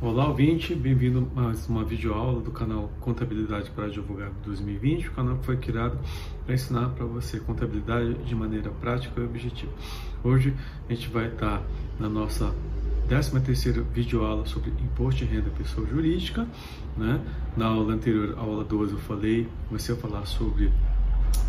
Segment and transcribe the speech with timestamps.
[0.00, 5.36] Olá, ouvinte, bem-vindo a mais uma videoaula do canal Contabilidade para Advogado 2020, o canal
[5.38, 5.98] que foi criado
[6.46, 9.72] para ensinar para você contabilidade de maneira prática e objetiva.
[10.22, 10.54] Hoje
[10.88, 11.64] a gente vai estar
[11.98, 12.54] na nossa
[13.08, 16.46] 13 terceira videoaula sobre imposto de renda pessoa jurídica,
[16.96, 17.20] né?
[17.56, 20.70] Na aula anterior, a aula 12, eu falei, comecei a falar sobre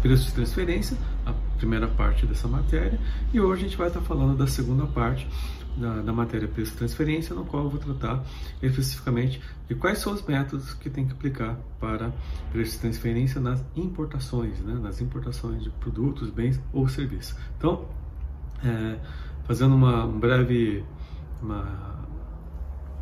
[0.02, 3.00] preço de transferência, a primeira parte dessa matéria,
[3.34, 5.28] e hoje a gente vai estar falando da segunda parte,
[5.78, 8.24] da, da matéria preço transferência, no qual eu vou tratar
[8.62, 12.12] especificamente de quais são os métodos que tem que aplicar para
[12.52, 17.36] preço transferência nas importações, né, nas importações de produtos, bens ou serviços.
[17.58, 17.86] Então,
[18.64, 18.98] é,
[19.46, 20.84] fazendo uma um breve
[21.42, 22.00] uma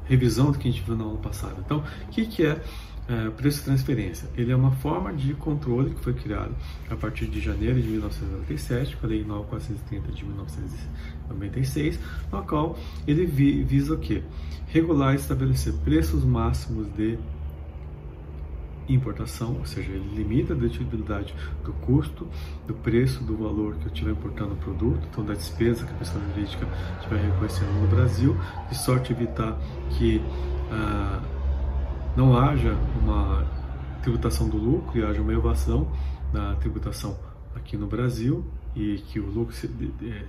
[0.06, 1.56] revisão do que a gente viu na aula passada.
[1.60, 2.62] Então, o que, que é
[3.08, 4.28] é, preço de transferência.
[4.36, 6.54] Ele é uma forma de controle que foi criado
[6.90, 12.00] a partir de janeiro de 1997, com a Lei 9430 de 1996,
[12.32, 14.24] no qual ele vi, visa o quê?
[14.68, 17.18] Regular e estabelecer preços máximos de
[18.90, 22.28] importação, ou seja, ele limita a dedutibilidade do custo,
[22.66, 25.96] do preço, do valor que eu estiver importando o produto, então da despesa que a
[25.96, 26.66] pessoa jurídica
[26.98, 28.38] estiver reconhecendo no Brasil,
[28.70, 29.58] de sorte evitar
[29.98, 30.22] que
[30.72, 31.22] ah,
[32.18, 33.46] não haja uma
[34.02, 35.88] tributação do lucro e haja uma evasão
[36.34, 37.16] da tributação
[37.56, 38.44] aqui no Brasil
[38.76, 39.56] e que o lucro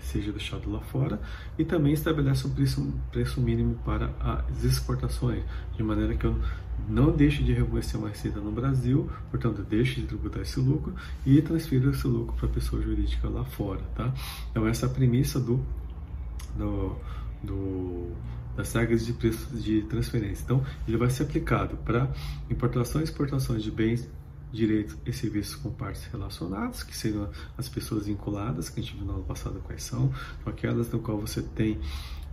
[0.01, 1.19] seja deixado lá fora
[1.59, 5.43] e também estabelece um preço, preço mínimo para as exportações,
[5.75, 6.39] de maneira que eu
[6.87, 10.95] não deixe de reconhecer uma receita no Brasil, portanto, deixe de tributar esse lucro
[11.25, 14.13] e transfira esse lucro para a pessoa jurídica lá fora, tá?
[14.51, 15.59] Então, essa é a premissa do,
[16.55, 16.97] do,
[17.43, 18.13] do
[18.59, 20.43] das regras de preço de transferência.
[20.43, 22.13] Então, ele vai ser aplicado para
[22.51, 24.11] importação e exportações de bens,
[24.53, 29.07] direitos e serviços com partes relacionadas, que seriam as pessoas vinculadas, que a gente viu
[29.07, 31.79] no ano passado quais são, então, aquelas no qual você tem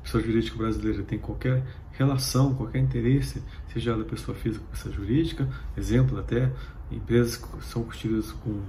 [0.02, 5.48] pessoa jurídica brasileira tem qualquer relação, qualquer interesse, seja ela pessoa física ou pessoa jurídica,
[5.78, 6.52] exemplo até,
[6.92, 8.62] empresas que são constituídas com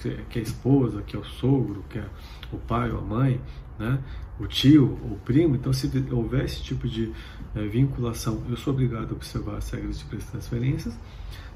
[0.00, 2.06] que, é, que é a esposa, que é o sogro, que é
[2.52, 3.40] o pai ou a mãe,
[3.78, 3.98] né?
[4.38, 5.54] o tio ou o primo.
[5.56, 7.12] Então, se houver esse tipo de
[7.54, 10.98] é, vinculação, eu sou obrigado a observar as regras de preço de transferências.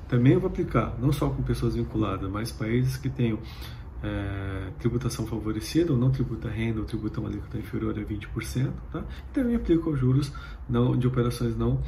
[0.09, 3.39] Também eu vou aplicar, não só com pessoas vinculadas, mas países que tenham
[4.03, 8.73] é, tributação favorecida ou não tributa renda ou tributa uma alíquota inferior a 20%.
[8.93, 9.05] Tá?
[9.29, 10.33] E também aplico os juros
[10.69, 11.83] não, de operações não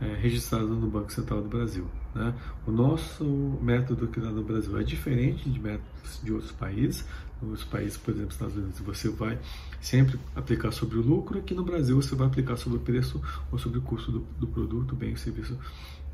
[0.00, 1.86] é, registradas no Banco Central do Brasil.
[2.14, 2.34] Né?
[2.66, 3.24] O nosso
[3.60, 7.06] método aqui no Brasil é diferente de métodos de outros países.
[7.40, 9.38] Nos países, por exemplo, Estados Unidos, você vai
[9.80, 11.38] sempre aplicar sobre o lucro.
[11.38, 13.20] Aqui no Brasil, você vai aplicar sobre o preço
[13.52, 15.58] ou sobre o custo do, do produto, bem, serviço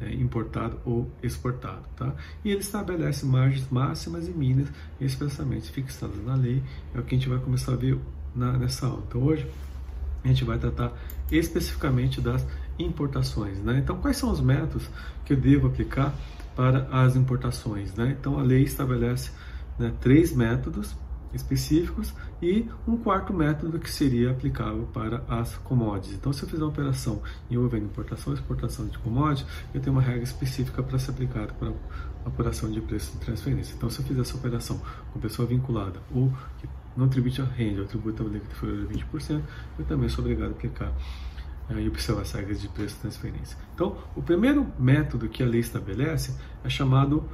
[0.00, 1.84] é, importado ou exportado.
[1.96, 2.12] Tá?
[2.44, 4.68] E ele estabelece margens máximas e mínimas
[5.00, 6.60] expressamente fixadas na lei.
[6.92, 7.98] É o que a gente vai começar a ver
[8.34, 9.04] na, nessa aula.
[9.06, 9.46] Então, hoje,
[10.24, 10.92] a gente vai tratar
[11.30, 12.44] especificamente das
[12.78, 13.58] importações.
[13.58, 13.78] Né?
[13.78, 14.88] Então, quais são os métodos
[15.24, 16.12] que eu devo aplicar
[16.56, 17.94] para as importações?
[17.94, 18.16] Né?
[18.18, 19.30] Então, a lei estabelece
[19.78, 20.96] né, três métodos
[21.34, 26.14] específicos e um quarto método que seria aplicável para as commodities.
[26.14, 30.02] Então, se eu fizer uma operação envolvendo importação e exportação de commodities, eu tenho uma
[30.02, 33.74] regra específica para ser aplicada para a apuração de preço de transferência.
[33.74, 34.80] Então, se eu fizer essa operação
[35.12, 39.42] com pessoa vinculada ou que não tribute a renda ou tributa inferior a 20%,
[39.78, 40.92] eu também sou obrigado a aplicar
[41.70, 43.56] e observar as regras de preço de transferência.
[43.74, 47.26] Então, o primeiro método que a lei estabelece é chamado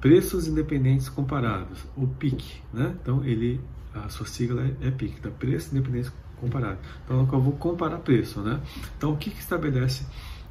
[0.00, 2.94] preços independentes comparados, o PIC, né?
[3.00, 3.60] Então, ele,
[3.94, 5.30] a sua sigla é, é PIC, tá?
[5.30, 6.78] preço independente comparado.
[7.04, 8.60] Então, eu vou comparar preço, né?
[8.96, 10.06] Então, o que, que estabelece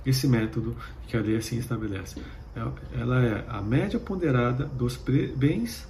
[0.06, 0.76] esse método
[1.08, 2.22] que a lei assim estabelece?
[2.56, 5.00] É, ela é a média ponderada dos
[5.36, 5.88] bens,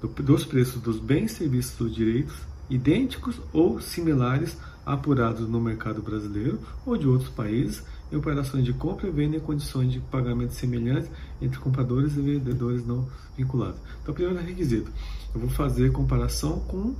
[0.00, 6.60] do, dos preços dos bens, serviços ou direitos idênticos ou similares apurados no mercado brasileiro
[6.84, 11.10] ou de outros países em operações de compra e venda em condições de pagamento semelhantes
[11.40, 13.78] entre compradores e vendedores não vinculados.
[14.02, 14.90] Então, primeiro requisito,
[15.34, 16.94] eu vou fazer comparação com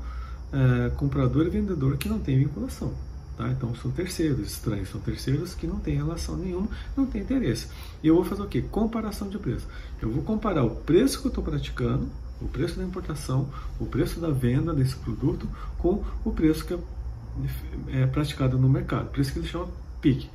[0.53, 2.93] é, comprador e vendedor que não tem vinculação.
[3.37, 3.49] Tá?
[3.51, 7.69] Então, são terceiros estranhos, são terceiros que não têm relação nenhuma, não têm interesse.
[8.03, 8.63] E eu vou fazer o quê?
[8.63, 9.67] Comparação de preço.
[10.03, 12.09] Eu vou comparar o preço que eu estou praticando,
[12.41, 13.49] o preço da importação,
[13.81, 16.79] o preço da venda desse produto com o preço que é
[17.89, 19.11] é praticado no mercado.
[19.11, 19.69] Por isso que ele chama
[20.01, 20.29] PIC,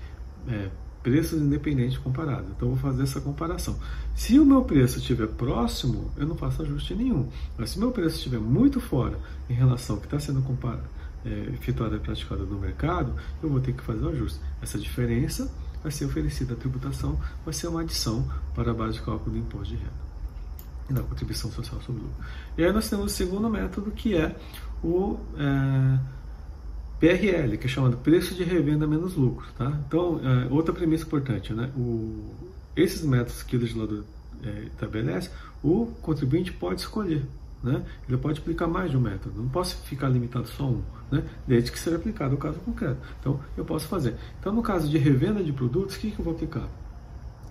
[0.47, 0.69] é,
[1.01, 2.49] preços independentes comparados.
[2.49, 3.77] Então, vou fazer essa comparação.
[4.15, 7.27] Se o meu preço estiver próximo, eu não faço ajuste nenhum.
[7.57, 9.19] Mas se o meu preço estiver muito fora
[9.49, 10.87] em relação ao que está sendo comparado,
[11.25, 14.39] é, efetuado e praticado no mercado, eu vou ter que fazer o ajuste.
[14.61, 15.51] Essa diferença
[15.81, 18.25] vai ser oferecida à tributação, vai ser uma adição
[18.55, 20.03] para a base de cálculo do imposto de renda
[20.89, 22.25] e da contribuição social sobre o lucro.
[22.57, 24.35] E aí nós temos o segundo método, que é
[24.83, 25.19] o...
[25.37, 26.22] É,
[27.03, 29.45] PRL, que é chamado preço de revenda menos lucro.
[29.57, 29.77] Tá?
[29.85, 31.69] Então, é, outra premissa importante, né?
[31.75, 32.31] O,
[32.77, 34.05] esses métodos que o legislador
[34.41, 35.29] é, estabelece,
[35.61, 37.25] o contribuinte pode escolher.
[37.61, 37.83] Né?
[38.07, 41.23] Ele pode aplicar mais de um método, não posso ficar limitado só a um, né?
[41.45, 42.97] desde que seja aplicado o caso concreto.
[43.19, 44.15] Então, eu posso fazer.
[44.39, 46.69] Então, no caso de revenda de produtos, o que, que eu vou aplicar?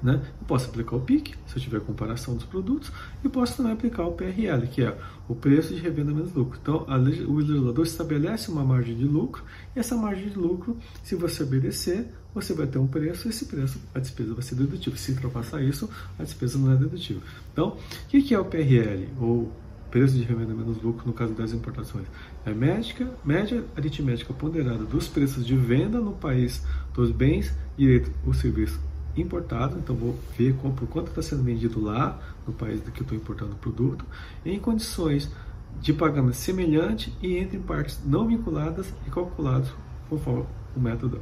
[0.02, 0.20] Né?
[0.40, 2.90] Eu posso aplicar o PIC, se eu tiver comparação dos produtos,
[3.24, 6.58] e posso também aplicar o PRL, que é o preço de revenda menos lucro.
[6.60, 9.44] Então, a, o legislador estabelece uma margem de lucro,
[9.76, 13.46] e essa margem de lucro, se você obedecer, você vai ter um preço, e esse
[13.46, 14.98] preço, a despesa vai ser dedutível.
[14.98, 15.88] Se ultrapassar isso,
[16.18, 17.22] a despesa não é dedutível.
[17.52, 19.52] Então, o que é o PRL, ou
[19.88, 22.06] preço de revenda menos lucro no caso das importações?
[22.44, 28.34] É médica, média aritmética ponderada dos preços de venda no país dos bens, direito ou
[28.34, 28.80] serviço
[29.16, 33.04] importado, então vou ver por quanto está sendo vendido lá, no país do que eu
[33.04, 34.04] estou importando o produto,
[34.44, 35.30] em condições
[35.80, 39.72] de pagamento semelhante e entre partes não vinculadas e calculados
[40.08, 40.44] conforme
[40.76, 41.20] o método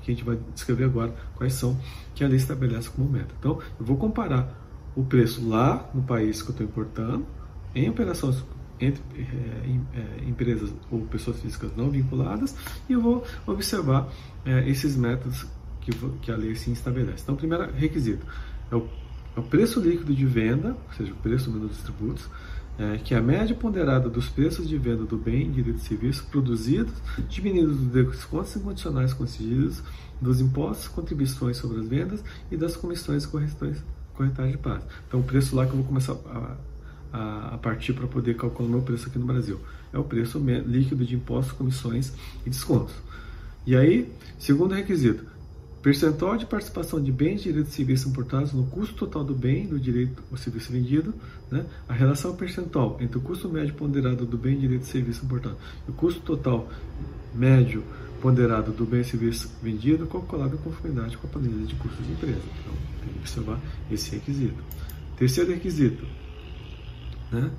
[0.00, 1.78] que a gente vai descrever agora quais são
[2.14, 3.34] que a lei estabelece como método.
[3.38, 4.48] Então, eu vou comparar
[4.96, 7.26] o preço lá no país que eu estou importando,
[7.74, 8.42] em operações
[8.80, 12.56] entre é, empresas ou pessoas físicas não vinculadas,
[12.88, 14.08] e eu vou observar
[14.44, 15.46] é, esses métodos
[15.90, 17.22] que, que a lei se estabelece.
[17.22, 18.26] Então, primeiro requisito
[18.70, 18.86] é o,
[19.36, 22.28] é o preço líquido de venda, ou seja, o preço menos os tributos,
[22.78, 26.26] é, que é a média ponderada dos preços de venda do bem, direito e serviço
[26.30, 26.94] produzidos,
[27.28, 29.82] diminuídos dos descontos incondicionais concedidos,
[30.20, 34.86] dos impostos, contribuições sobre as vendas e das comissões e corretagem de prazo.
[35.06, 36.56] Então, o preço lá que eu vou começar a,
[37.12, 39.60] a, a partir para poder calcular o meu preço aqui no Brasil.
[39.92, 42.12] É o preço líquido de impostos, comissões
[42.44, 42.94] e descontos.
[43.66, 45.24] E aí, segundo requisito,
[45.82, 49.78] Percentual de participação de bens, direitos e serviços importados no custo total do bem, do
[49.78, 51.14] direito ou serviço vendido,
[51.50, 51.64] né?
[51.88, 55.90] a relação percentual entre o custo médio ponderado do bem, direito e serviço importado e
[55.90, 56.68] o custo total
[57.32, 57.84] médio
[58.20, 62.12] ponderado do bem e serviço vendido, calculado em conformidade com a planilha de custos da
[62.12, 62.42] empresa.
[62.60, 63.60] Então, tem que observar
[63.90, 64.62] esse requisito.
[65.16, 66.04] Terceiro requisito,
[67.30, 67.50] né?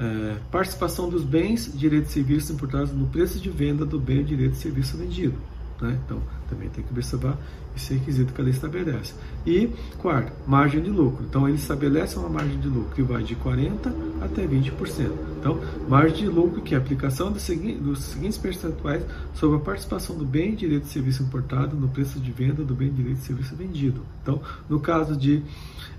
[0.00, 4.52] É, participação dos bens, direitos e serviços importados no preço de venda do bem, direito
[4.52, 5.36] e serviço vendido.
[5.80, 5.98] Né?
[6.04, 7.38] Então, também tem que observar
[7.76, 9.14] esse requisito que a lei estabelece.
[9.46, 11.24] E, quarto, margem de lucro.
[11.24, 15.10] Então, ele estabelece uma margem de lucro que vai de 40% até 20%.
[15.38, 19.04] Então, margem de lucro que é a aplicação dos, dos seguintes percentuais
[19.34, 22.92] sobre a participação do bem, direito e serviço importado no preço de venda do bem,
[22.92, 24.02] direito e serviço vendido.
[24.22, 25.42] Então, no caso de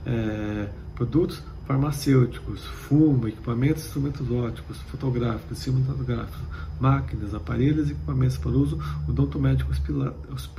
[0.06, 6.42] é, produtos farmacêuticos, fumo, equipamentos instrumentos óticos, fotográficos, cinematográficos,
[6.80, 9.72] máquinas, aparelhos e equipamentos para uso odontomédico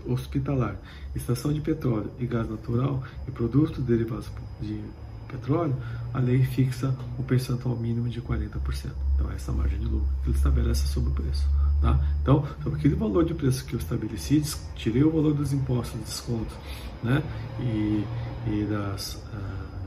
[0.07, 0.77] hospitalar,
[1.13, 4.31] estação de petróleo e gás natural e produtos derivados
[4.61, 4.81] de
[5.27, 5.75] petróleo,
[6.15, 8.93] a lei fixa o percentual mínimo de 40%.
[9.17, 11.45] Então, essa margem de lucro que ele estabelece sobre o preço.
[11.81, 11.99] Tá?
[12.23, 14.45] Então, sobre aquele valor de preço que eu estabeleci,
[14.77, 16.55] tirei o valor dos impostos, descontos
[17.03, 17.21] né?
[17.59, 18.05] e,
[18.47, 19.15] e das.
[19.15, 19.80] Uh,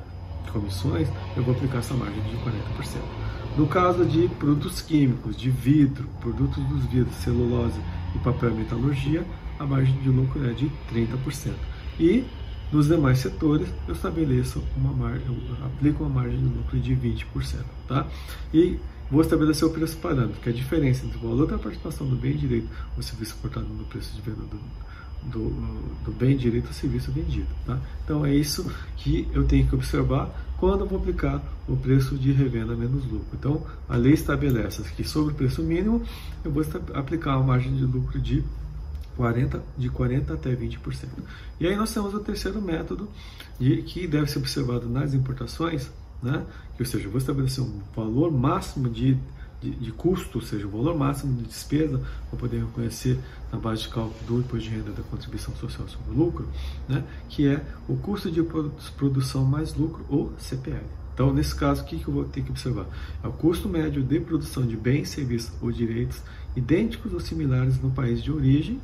[0.51, 2.44] comissões, eu vou aplicar essa margem de 40%.
[3.57, 7.80] No caso de produtos químicos, de vidro, produtos dos vidros, celulose
[8.16, 9.24] e papel e metalurgia,
[9.60, 11.54] a margem de lucro é de 30%.
[12.00, 12.25] E
[12.72, 17.63] nos demais setores, eu estabeleço uma margem, eu aplico uma margem de lucro de 20%,
[17.88, 18.07] tá?
[18.51, 18.80] E
[19.12, 22.16] vou estabelecer o preço parâmetro, que é a diferença entre o valor da participação do
[22.16, 22.68] bem direito
[22.98, 24.60] ou serviço cortado no preço de venda do,
[25.25, 25.49] do,
[26.03, 27.47] do bem direito ao serviço vendido.
[27.65, 27.80] Tá?
[28.03, 32.31] Então é isso que eu tenho que observar quando eu vou aplicar o preço de
[32.31, 33.27] revenda menos lucro.
[33.33, 36.01] Então a lei estabelece que sobre o preço mínimo
[36.44, 36.63] eu vou
[36.94, 38.44] aplicar uma margem de lucro de
[39.15, 41.07] 40, de 40 até 20%.
[41.59, 43.07] E aí nós temos o terceiro método
[43.59, 46.45] de, que deve ser observado nas importações, né?
[46.80, 49.18] ou seja, eu vou estabelecer um valor máximo de
[49.71, 53.19] de, custo, ou seja, o valor máximo de despesa, para poder reconhecer
[53.51, 56.47] na base de cálculo do imposto de renda da contribuição social sobre o lucro,
[56.87, 58.41] né, que é o custo de
[58.97, 60.83] produção mais lucro, ou CPL.
[61.13, 62.87] Então, nesse caso, o que, que eu vou ter que observar?
[63.23, 66.21] É o custo médio de produção de bens, serviços ou direitos
[66.55, 68.79] idênticos ou similares no país de origem,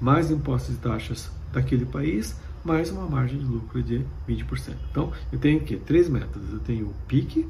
[0.00, 4.74] mais impostos e taxas daquele país, mais uma margem de lucro de 20%.
[4.90, 6.52] Então, eu tenho aqui três métodos.
[6.52, 7.46] Eu tenho o PIC,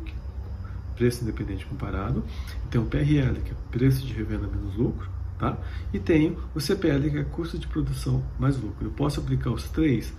[0.98, 2.24] preço independente comparado,
[2.68, 5.56] tem o PRL, que é preço de revenda menos lucro, tá?
[5.92, 8.86] E tenho o CPL, que é custo de produção mais lucro.
[8.86, 10.12] Eu posso aplicar os três?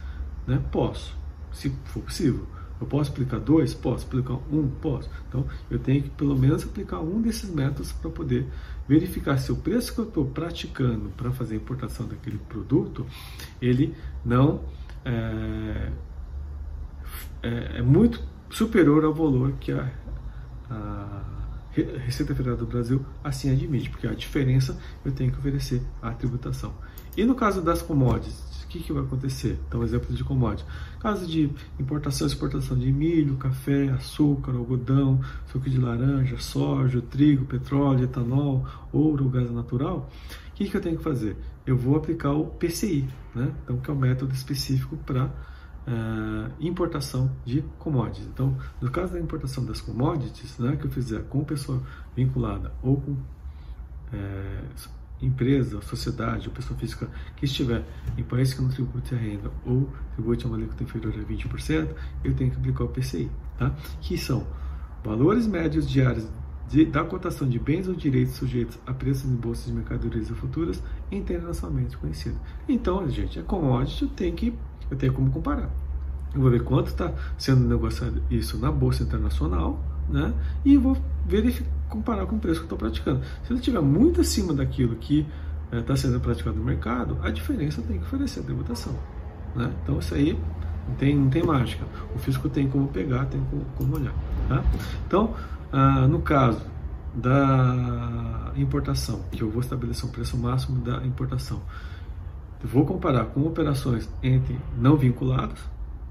[0.47, 0.63] Né?
[0.71, 1.15] Posso,
[1.51, 2.47] se for possível.
[2.79, 3.73] Eu posso aplicar dois?
[3.73, 4.05] Posso.
[4.05, 4.69] Aplicar um?
[4.81, 5.09] Posso.
[5.27, 8.47] Então, eu tenho que pelo menos aplicar um desses métodos para poder
[8.87, 13.05] verificar se o preço que eu estou praticando para fazer a importação daquele produto,
[13.61, 13.93] ele
[14.23, 14.61] não
[15.03, 15.91] é,
[17.43, 19.91] é, é muito superior ao valor que a
[20.69, 21.39] a,
[22.05, 26.73] Receita Federal do Brasil assim admite, porque a diferença eu tenho que oferecer a tributação.
[27.15, 29.59] E no caso das commodities, o que, que vai acontecer?
[29.67, 30.65] Então, exemplo de commodity.
[30.99, 31.49] Caso de
[31.79, 35.19] importação e exportação de milho, café, açúcar, algodão,
[35.51, 40.09] suco de laranja, soja, trigo, petróleo, etanol, ouro, gás natural,
[40.49, 41.35] o que, que eu tenho que fazer?
[41.65, 43.51] Eu vou aplicar o PCI, né?
[43.63, 45.31] então, que é o método específico para
[45.89, 48.27] uh, importação de commodities.
[48.27, 51.81] Então, no caso da importação das commodities, né, que eu fizer com pessoa
[52.15, 53.17] vinculada ou com
[54.13, 54.61] é,
[55.21, 57.83] empresa, sociedade ou pessoa física que estiver
[58.17, 61.89] em país que não tribute a renda ou tribute a uma alíquota inferior a 20%,
[62.23, 63.75] eu tenho que aplicar o PCI, tá?
[64.01, 64.47] que são
[65.03, 66.27] valores médios diários
[66.69, 70.33] de, da cotação de bens ou direitos sujeitos a preços em bolsas de mercadorias e
[70.33, 70.81] futuras
[71.11, 72.39] internacionalmente conhecido.
[72.67, 74.53] Então, gente, a commodity tenho que
[74.89, 75.69] eu tenho como comparar.
[76.33, 80.33] Eu vou ver quanto está sendo negociado isso na bolsa internacional, né?
[80.63, 83.21] E vou verificar, comparar com o preço que estou praticando.
[83.43, 85.25] Se ele estiver muito acima daquilo que
[85.71, 88.95] está é, sendo praticado no mercado, a diferença tem que oferecer a tributação,
[89.55, 89.71] né?
[89.83, 90.39] Então isso aí
[90.87, 91.85] não tem, não tem mágica.
[92.15, 94.13] O fisco tem como pegar, tem como, como olhar.
[94.47, 94.63] Tá?
[95.07, 95.35] Então,
[95.71, 96.61] ah, no caso
[97.13, 101.61] da importação, que eu vou estabelecer um preço máximo da importação,
[102.63, 105.61] vou comparar com operações entre não vinculados,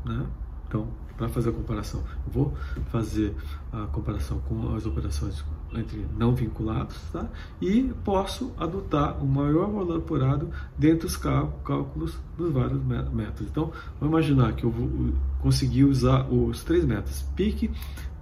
[0.04, 0.26] né?
[0.66, 2.54] Então, para fazer a comparação, vou
[2.92, 3.34] fazer
[3.72, 7.28] a comparação com as operações entre não vinculados, tá?
[7.60, 13.50] E posso adotar o maior valor apurado dentro dos cálculos dos vários métodos.
[13.50, 17.70] Então, vamos imaginar que eu vou conseguir usar os três métodos: PIC,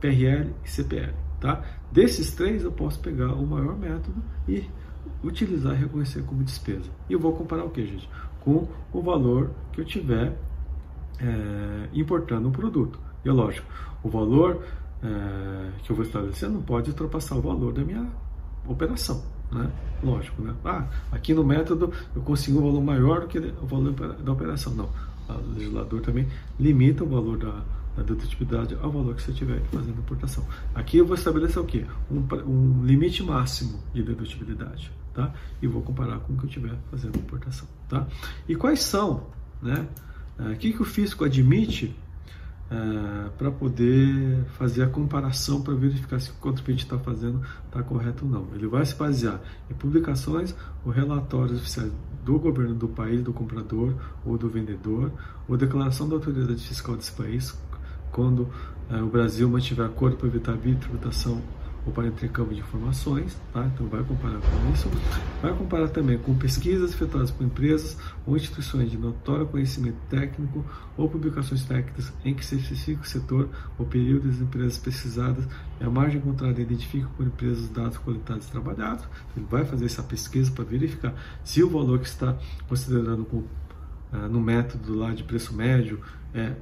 [0.00, 1.62] PRL e CPL, tá?
[1.92, 4.64] Desses três, eu posso pegar o maior método e
[5.22, 6.90] utilizar e reconhecer como despesa.
[7.08, 8.08] E eu vou comparar o que, gente?
[8.40, 10.36] Com o valor que eu tiver
[11.20, 12.98] é, importando um produto.
[13.24, 13.66] E é lógico,
[14.02, 14.62] o valor
[15.02, 18.06] é, que eu vou estabelecer não pode ultrapassar o valor da minha
[18.66, 19.22] operação.
[19.50, 19.70] Né?
[20.02, 20.54] Lógico, né?
[20.64, 24.74] Ah, aqui no método eu consigo um valor maior do que o valor da operação.
[24.74, 24.88] Não.
[25.28, 27.62] O legislador também limita o valor da,
[27.96, 30.46] da dedutibilidade ao valor que você estiver fazendo importação.
[30.74, 31.86] Aqui eu vou estabelecer o quê?
[32.10, 35.32] Um, um limite máximo de dedutibilidade, tá?
[35.62, 38.06] E vou comparar com o que eu estiver fazendo importação, tá?
[38.48, 39.26] E quais são,
[39.62, 39.88] né?
[40.38, 41.96] O uh, que, que o fisco admite
[42.70, 47.82] uh, para poder fazer a comparação para verificar se o a gente está fazendo está
[47.82, 48.54] correto ou não.
[48.54, 51.92] Ele vai se basear em publicações ou relatórios oficiais
[52.24, 55.12] do governo do país, do comprador ou do vendedor,
[55.48, 57.56] ou declaração da autoridade fiscal desse país,
[58.12, 58.48] quando
[58.90, 61.42] é, o Brasil mantiver acordo para evitar bitributação
[61.86, 63.64] ou para intercâmbio de informações, tá?
[63.72, 64.90] então vai comparar com isso.
[65.40, 67.96] Vai comparar também com pesquisas efetuadas por empresas
[68.26, 70.64] ou instituições de notório conhecimento técnico
[70.96, 73.48] ou publicações técnicas em que se especifica o setor
[73.78, 75.46] ou período das empresas pesquisadas
[75.80, 79.04] e a margem encontrada identifica por empresas os dados coletados e trabalhados.
[79.36, 82.36] Ele vai fazer essa pesquisa para verificar se o valor que está
[82.68, 86.00] considerando com, uh, no método lá de preço médio
[86.34, 86.56] é, é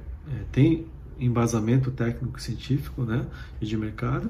[0.51, 0.85] tem
[1.19, 3.25] embasamento técnico científico né,
[3.61, 4.29] e de mercado.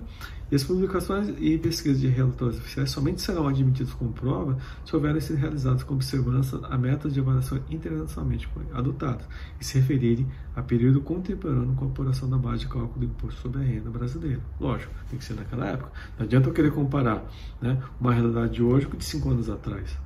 [0.52, 5.20] E as publicações e pesquisas de relatórios oficiais somente serão admitidas como prova se houverem
[5.20, 9.26] sido realizadas com observância a métodos de avaliação internacionalmente adotados
[9.60, 13.42] e se referirem a período contemporâneo com a apuração da base de cálculo do imposto
[13.42, 14.42] sobre a renda brasileira.
[14.60, 15.92] Lógico, tem que ser naquela época.
[16.18, 17.26] Não adianta eu querer comparar
[17.60, 19.98] né, uma realidade de hoje com de cinco anos atrás.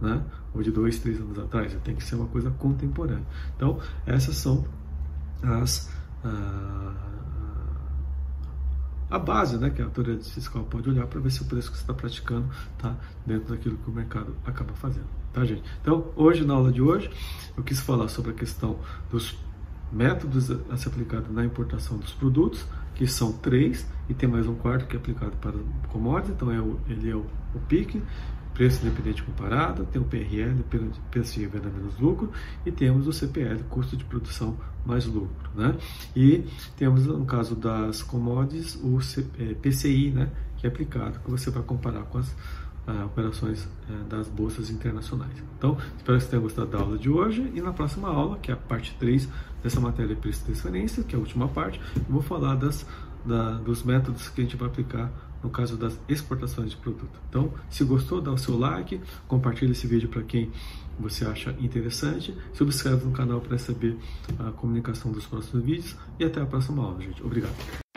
[0.00, 0.22] Né?
[0.54, 1.76] Ou de dois, três anos atrás.
[1.82, 3.24] Tem que ser uma coisa contemporânea.
[3.56, 4.64] Então, essas são
[5.42, 5.90] as
[9.10, 11.76] a, base né, que a autoridade fiscal pode olhar para ver se o preço que
[11.76, 15.06] você está praticando está dentro daquilo que o mercado acaba fazendo.
[15.32, 15.62] Tá, gente?
[15.80, 17.10] Então, hoje, na aula de hoje,
[17.56, 18.78] eu quis falar sobre a questão
[19.10, 19.36] dos
[19.90, 24.54] métodos a ser aplicado na importação dos produtos, que são três, e tem mais um
[24.54, 25.54] quarto que é aplicado para
[25.88, 27.24] commodities, então é o, ele é o,
[27.54, 28.02] o PIC,
[28.54, 30.62] preço independente comparado, tem o PRL,
[31.10, 32.30] preço de venda menos lucro,
[32.64, 35.50] e temos o CPL, custo de produção mais lucro.
[35.54, 35.74] Né?
[36.14, 36.44] E
[36.76, 38.98] temos, no caso das commodities, o
[39.60, 44.04] PCI, é, né, que é aplicado, que você vai comparar com as uh, operações uh,
[44.08, 45.42] das bolsas internacionais.
[45.58, 48.50] Então, espero que você tenha gostado da aula de hoje, e na próxima aula, que
[48.50, 49.28] é a parte 3
[49.62, 52.86] dessa matéria de preço de transferência, que é a última parte, eu vou falar das,
[53.24, 55.10] da, dos métodos que a gente vai aplicar
[55.42, 57.20] no caso das exportações de produto.
[57.28, 60.50] Então, se gostou, dá o seu like, compartilhe esse vídeo para quem
[60.98, 63.96] você acha interessante, subscreve no canal para receber
[64.38, 67.22] a comunicação dos próximos vídeos e até a próxima aula, gente.
[67.22, 67.91] Obrigado.